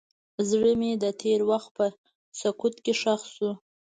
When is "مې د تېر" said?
0.79-1.39